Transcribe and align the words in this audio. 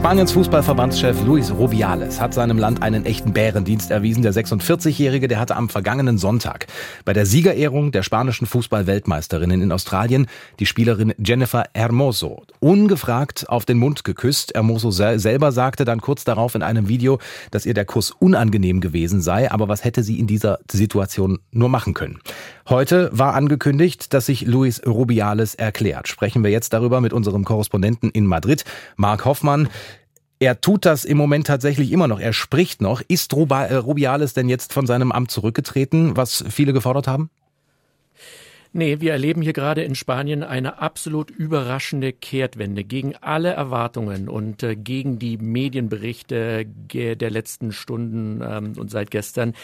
Spaniens 0.00 0.32
Fußballverbandschef 0.32 1.26
Luis 1.26 1.52
Rubiales 1.52 2.22
hat 2.22 2.32
seinem 2.32 2.56
Land 2.56 2.82
einen 2.82 3.04
echten 3.04 3.34
Bärendienst 3.34 3.90
erwiesen. 3.90 4.22
Der 4.22 4.32
46-Jährige, 4.32 5.28
der 5.28 5.38
hatte 5.38 5.56
am 5.56 5.68
vergangenen 5.68 6.16
Sonntag 6.16 6.68
bei 7.04 7.12
der 7.12 7.26
Siegerehrung 7.26 7.92
der 7.92 8.02
spanischen 8.02 8.46
Fußballweltmeisterinnen 8.46 9.60
in 9.60 9.70
Australien 9.70 10.26
die 10.58 10.64
Spielerin 10.64 11.12
Jennifer 11.18 11.64
Hermoso 11.74 12.44
ungefragt 12.60 13.44
auf 13.50 13.66
den 13.66 13.76
Mund 13.76 14.02
geküsst. 14.02 14.54
Hermoso 14.54 14.90
selber 14.90 15.52
sagte 15.52 15.84
dann 15.84 16.00
kurz 16.00 16.24
darauf 16.24 16.54
in 16.54 16.62
einem 16.62 16.88
Video, 16.88 17.18
dass 17.50 17.66
ihr 17.66 17.74
der 17.74 17.84
Kuss 17.84 18.10
unangenehm 18.10 18.80
gewesen 18.80 19.20
sei, 19.20 19.50
aber 19.50 19.68
was 19.68 19.84
hätte 19.84 20.02
sie 20.02 20.18
in 20.18 20.26
dieser 20.26 20.60
Situation 20.72 21.40
nur 21.52 21.68
machen 21.68 21.92
können? 21.92 22.20
Heute 22.70 23.10
war 23.12 23.34
angekündigt, 23.34 24.14
dass 24.14 24.26
sich 24.26 24.46
Luis 24.46 24.80
Rubiales 24.86 25.56
erklärt. 25.56 26.06
Sprechen 26.08 26.44
wir 26.44 26.52
jetzt 26.52 26.72
darüber 26.72 27.00
mit 27.00 27.12
unserem 27.12 27.44
Korrespondenten 27.44 28.10
in 28.10 28.26
Madrid, 28.26 28.64
Marc 28.96 29.24
Hoffmann. 29.24 29.68
Er 30.42 30.62
tut 30.62 30.86
das 30.86 31.04
im 31.04 31.18
Moment 31.18 31.46
tatsächlich 31.46 31.92
immer 31.92 32.08
noch. 32.08 32.18
Er 32.18 32.32
spricht 32.32 32.80
noch. 32.80 33.02
Ist 33.06 33.34
äh, 33.34 33.74
Rubiales 33.74 34.32
denn 34.32 34.48
jetzt 34.48 34.72
von 34.72 34.86
seinem 34.86 35.12
Amt 35.12 35.30
zurückgetreten, 35.30 36.16
was 36.16 36.42
viele 36.48 36.72
gefordert 36.72 37.06
haben? 37.06 37.28
Nee, 38.72 39.00
wir 39.00 39.12
erleben 39.12 39.42
hier 39.42 39.52
gerade 39.52 39.82
in 39.82 39.94
Spanien 39.94 40.42
eine 40.42 40.80
absolut 40.80 41.30
überraschende 41.30 42.12
Kehrtwende 42.12 42.84
gegen 42.84 43.16
alle 43.16 43.50
Erwartungen 43.50 44.30
und 44.30 44.62
äh, 44.62 44.76
gegen 44.76 45.18
die 45.18 45.36
Medienberichte 45.36 46.64
der 46.66 47.30
letzten 47.30 47.72
Stunden 47.72 48.40
ähm, 48.42 48.72
und 48.78 48.90
seit 48.90 49.10
gestern 49.10 49.54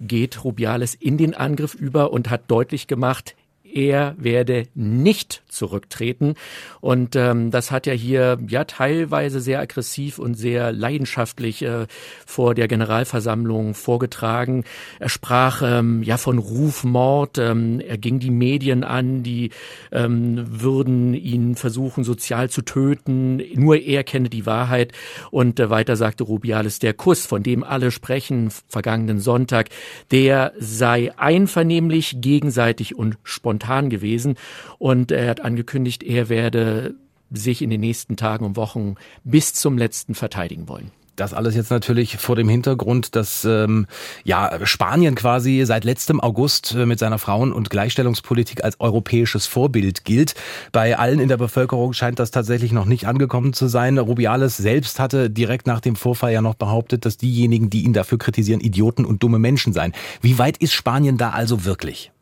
geht 0.00 0.44
Rubiales 0.44 0.94
in 0.94 1.16
den 1.16 1.32
Angriff 1.32 1.74
über 1.74 2.12
und 2.12 2.28
hat 2.28 2.42
deutlich 2.48 2.88
gemacht, 2.88 3.36
er 3.74 4.14
werde 4.18 4.64
nicht 4.74 5.42
zurücktreten. 5.48 6.34
Und 6.80 7.16
ähm, 7.16 7.50
das 7.50 7.70
hat 7.70 7.86
er 7.86 7.94
hier 7.94 8.38
ja 8.48 8.64
teilweise 8.64 9.40
sehr 9.40 9.60
aggressiv 9.60 10.18
und 10.18 10.34
sehr 10.34 10.72
leidenschaftlich 10.72 11.62
äh, 11.62 11.86
vor 12.24 12.54
der 12.54 12.68
Generalversammlung 12.68 13.74
vorgetragen. 13.74 14.64
Er 15.00 15.08
sprach 15.08 15.62
ähm, 15.64 16.02
ja 16.02 16.16
von 16.16 16.38
Rufmord. 16.38 17.38
Ähm, 17.38 17.80
er 17.80 17.98
ging 17.98 18.18
die 18.18 18.30
Medien 18.30 18.84
an, 18.84 19.22
die 19.22 19.50
ähm, 19.92 20.44
würden 20.46 21.14
ihn 21.14 21.56
versuchen 21.56 22.04
sozial 22.04 22.50
zu 22.50 22.62
töten. 22.62 23.42
Nur 23.54 23.76
er 23.76 24.04
kenne 24.04 24.28
die 24.28 24.46
Wahrheit. 24.46 24.92
Und 25.30 25.58
äh, 25.58 25.70
weiter 25.70 25.96
sagte 25.96 26.24
Rubiales, 26.24 26.78
der 26.78 26.94
Kuss, 26.94 27.26
von 27.26 27.42
dem 27.42 27.64
alle 27.64 27.90
sprechen, 27.90 28.50
vergangenen 28.68 29.20
Sonntag, 29.20 29.70
der 30.10 30.52
sei 30.58 31.12
einvernehmlich, 31.16 32.16
gegenseitig 32.20 32.96
und 32.96 33.18
spontan 33.24 33.55
spontan 33.56 33.90
gewesen. 33.90 34.36
Und 34.78 35.10
er 35.10 35.30
hat 35.30 35.40
angekündigt, 35.40 36.02
er 36.02 36.28
werde 36.28 36.94
sich 37.30 37.62
in 37.62 37.70
den 37.70 37.80
nächsten 37.80 38.16
Tagen 38.16 38.44
und 38.44 38.56
Wochen 38.56 38.94
bis 39.24 39.52
zum 39.54 39.78
letzten 39.78 40.14
verteidigen 40.14 40.68
wollen. 40.68 40.92
Das 41.16 41.32
alles 41.32 41.56
jetzt 41.56 41.70
natürlich 41.70 42.18
vor 42.18 42.36
dem 42.36 42.46
Hintergrund, 42.46 43.16
dass 43.16 43.46
ähm, 43.46 43.86
ja 44.24 44.58
Spanien 44.64 45.14
quasi 45.14 45.62
seit 45.64 45.84
letztem 45.84 46.20
August 46.20 46.74
äh, 46.74 46.84
mit 46.84 46.98
seiner 46.98 47.18
Frauen- 47.18 47.54
und 47.54 47.70
Gleichstellungspolitik 47.70 48.62
als 48.62 48.78
europäisches 48.80 49.46
Vorbild 49.46 50.04
gilt. 50.04 50.34
Bei 50.72 50.98
allen 50.98 51.18
in 51.18 51.28
der 51.28 51.38
Bevölkerung 51.38 51.94
scheint 51.94 52.18
das 52.18 52.32
tatsächlich 52.32 52.70
noch 52.70 52.84
nicht 52.84 53.06
angekommen 53.06 53.54
zu 53.54 53.66
sein. 53.66 53.96
Rubiales 53.96 54.58
selbst 54.58 55.00
hatte 55.00 55.30
direkt 55.30 55.66
nach 55.66 55.80
dem 55.80 55.96
Vorfall 55.96 56.34
ja 56.34 56.42
noch 56.42 56.54
behauptet, 56.54 57.06
dass 57.06 57.16
diejenigen, 57.16 57.70
die 57.70 57.84
ihn 57.84 57.94
dafür 57.94 58.18
kritisieren, 58.18 58.60
Idioten 58.60 59.06
und 59.06 59.22
dumme 59.22 59.38
Menschen 59.38 59.72
seien. 59.72 59.94
Wie 60.20 60.38
weit 60.38 60.58
ist 60.58 60.74
Spanien 60.74 61.16
da 61.16 61.30
also 61.30 61.64
wirklich? 61.64 62.12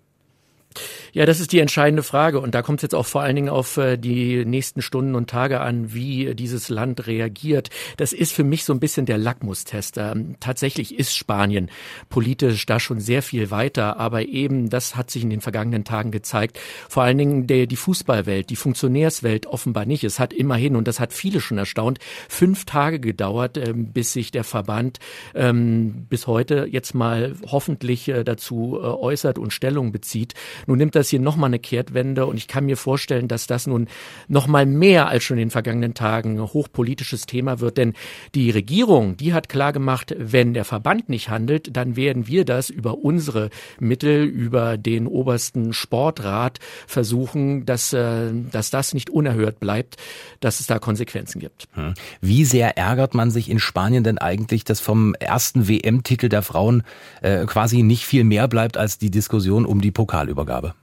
Ja, 1.15 1.27
das 1.27 1.39
ist 1.39 1.53
die 1.53 1.61
entscheidende 1.61 2.03
Frage. 2.03 2.41
Und 2.41 2.57
da 2.57 2.63
kommt 2.63 2.81
es 2.81 2.83
jetzt 2.83 2.95
auch 2.97 3.07
vor 3.07 3.23
allen 3.23 3.37
Dingen 3.37 3.49
auf 3.49 3.77
äh, 3.77 3.97
die 3.97 4.45
nächsten 4.45 4.83
Stunden 4.83 5.15
und 5.15 5.31
Tage 5.31 5.61
an, 5.61 5.95
wie 5.95 6.35
dieses 6.35 6.69
Land 6.69 7.07
reagiert. 7.07 7.71
Das 7.97 8.13
ist 8.13 8.33
für 8.33 8.43
mich 8.43 8.65
so 8.65 8.73
ein 8.73 8.81
bisschen 8.81 9.07
der 9.07 9.17
Lackmustest. 9.17 9.97
Ähm, 9.97 10.35
tatsächlich 10.41 10.99
ist 10.99 11.17
Spanien 11.17 11.71
politisch 12.09 12.67
da 12.67 12.81
schon 12.81 12.99
sehr 12.99 13.23
viel 13.23 13.53
weiter. 13.53 13.97
Aber 14.01 14.23
eben, 14.23 14.71
das 14.71 14.97
hat 14.97 15.09
sich 15.09 15.23
in 15.23 15.31
den 15.31 15.41
vergangenen 15.41 15.85
Tagen 15.85 16.11
gezeigt, 16.11 16.59
vor 16.89 17.05
allen 17.05 17.19
Dingen 17.19 17.47
der, 17.47 17.69
die 17.69 17.77
Fußballwelt, 17.77 18.51
die 18.51 18.57
Funktionärswelt 18.57 19.47
offenbar 19.47 19.87
nicht. 19.87 20.03
Es 20.03 20.19
hat 20.19 20.33
immerhin, 20.33 20.75
und 20.75 20.89
das 20.89 20.99
hat 20.99 21.13
viele 21.13 21.41
schon 21.41 21.59
erstaunt, 21.59 22.01
fünf 22.29 22.65
Tage 22.65 22.99
gedauert, 22.99 23.57
ähm, 23.57 23.93
bis 23.93 24.13
sich 24.13 24.33
der 24.33 24.43
Verband 24.43 24.99
ähm, 25.37 26.07
bis 26.11 26.27
heute 26.27 26.67
jetzt 26.69 26.93
mal 26.93 27.37
hoffentlich 27.47 28.09
äh, 28.09 28.25
dazu 28.25 28.81
äh, 28.83 28.85
äußert 28.85 29.39
und 29.39 29.53
Stellung 29.53 29.93
bezieht. 29.93 30.35
Nun 30.67 30.79
nimmt 30.79 30.97
das 30.97 31.04
das 31.05 31.11
hier 31.11 31.21
nochmal 31.21 31.49
eine 31.49 31.59
Kehrtwende 31.59 32.25
und 32.25 32.39
ich 32.39 32.49
kann 32.49 32.65
mir 32.65 32.79
vorstellen, 32.79 33.29
dass 33.29 33.47
das 33.47 33.67
nun 33.67 33.89
nochmal 34.27 34.65
mehr 34.65 35.09
als 35.09 35.25
schon 35.25 35.37
in 35.37 35.49
den 35.49 35.51
vergangenen 35.51 35.93
Tagen 35.93 36.41
hochpolitisches 36.41 37.27
Thema 37.27 37.61
wird, 37.61 37.77
denn 37.77 37.93
die 38.35 38.51
Regierung, 38.51 39.17
die 39.17 39.35
hat 39.35 39.49
klar 39.49 39.75
wenn 39.75 40.55
der 40.55 40.65
Verband 40.65 41.09
nicht 41.09 41.29
handelt, 41.29 41.77
dann 41.77 41.97
werden 41.97 42.27
wir 42.27 42.45
das 42.45 42.71
über 42.71 42.99
unsere 42.99 43.51
Mittel, 43.79 44.25
über 44.25 44.79
den 44.79 45.07
obersten 45.07 45.73
Sportrat 45.73 46.59
versuchen, 46.87 47.67
dass, 47.67 47.93
äh, 47.93 48.31
dass 48.51 48.71
das 48.71 48.95
nicht 48.95 49.11
unerhört 49.11 49.61
bleibt, 49.61 49.97
dass 50.41 50.61
es 50.61 50.67
da 50.67 50.79
Konsequenzen 50.79 51.41
gibt. 51.41 51.67
Hm. 51.75 51.95
Wie 52.21 52.45
sehr 52.45 52.79
ärgert 52.79 53.15
man 53.15 53.31
sich 53.31 53.51
in 53.51 53.59
Spanien 53.59 54.05
denn 54.05 54.19
eigentlich, 54.19 54.65
dass 54.65 54.81
vom 54.81 55.15
ersten 55.15 55.69
WM-Titel 55.69 56.29
der 56.29 56.43
Frauen 56.43 56.83
äh, 57.21 57.45
quasi 57.45 57.83
nicht 57.83 58.05
viel 58.05 58.25
mehr 58.25 58.49
bleibt 58.49 58.77
als 58.77 58.99
die 58.99 59.11
Diskussion 59.11 59.67
um 59.67 59.81
die 59.81 59.91
Pokalübergabe? 59.91 60.75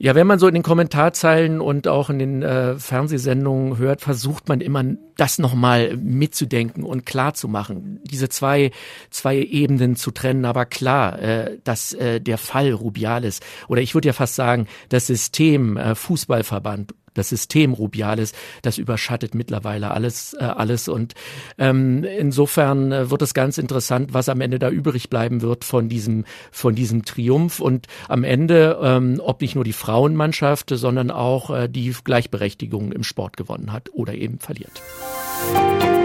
Ja, 0.00 0.14
wenn 0.14 0.28
man 0.28 0.38
so 0.38 0.46
in 0.46 0.54
den 0.54 0.62
Kommentarzeilen 0.62 1.60
und 1.60 1.88
auch 1.88 2.08
in 2.08 2.20
den 2.20 2.42
äh, 2.42 2.76
Fernsehsendungen 2.76 3.78
hört, 3.78 4.00
versucht 4.00 4.48
man 4.48 4.60
immer 4.60 4.84
das 5.16 5.40
nochmal 5.40 5.96
mitzudenken 5.96 6.84
und 6.84 7.04
klar 7.04 7.34
zu 7.34 7.48
machen, 7.48 7.98
diese 8.04 8.28
zwei, 8.28 8.70
zwei 9.10 9.38
Ebenen 9.38 9.96
zu 9.96 10.12
trennen. 10.12 10.44
Aber 10.44 10.66
klar, 10.66 11.20
äh, 11.20 11.58
dass 11.64 11.94
äh, 11.94 12.20
der 12.20 12.38
Fall 12.38 12.70
Rubiales 12.70 13.40
oder 13.66 13.82
ich 13.82 13.94
würde 13.94 14.06
ja 14.06 14.12
fast 14.12 14.36
sagen, 14.36 14.68
das 14.88 15.08
System 15.08 15.76
äh, 15.76 15.96
Fußballverband 15.96 16.94
das 17.18 17.28
System 17.28 17.72
Rubiales, 17.72 18.32
das 18.62 18.78
überschattet 18.78 19.34
mittlerweile 19.34 19.90
alles, 19.90 20.34
äh, 20.34 20.44
alles. 20.44 20.88
Und 20.88 21.14
ähm, 21.58 22.04
insofern 22.04 22.92
äh, 22.92 23.10
wird 23.10 23.22
es 23.22 23.34
ganz 23.34 23.58
interessant, 23.58 24.14
was 24.14 24.28
am 24.28 24.40
Ende 24.40 24.58
da 24.58 24.70
übrig 24.70 25.10
bleiben 25.10 25.42
wird 25.42 25.64
von 25.64 25.88
diesem, 25.88 26.24
von 26.50 26.74
diesem 26.74 27.04
Triumph 27.04 27.60
und 27.60 27.86
am 28.08 28.24
Ende, 28.24 28.78
ähm, 28.82 29.20
ob 29.22 29.40
nicht 29.40 29.54
nur 29.54 29.64
die 29.64 29.72
Frauenmannschaft, 29.72 30.70
sondern 30.70 31.10
auch 31.10 31.50
äh, 31.50 31.68
die 31.68 31.94
Gleichberechtigung 32.04 32.92
im 32.92 33.02
Sport 33.02 33.36
gewonnen 33.36 33.72
hat 33.72 33.90
oder 33.92 34.14
eben 34.14 34.38
verliert. 34.38 34.82
Musik 35.52 35.97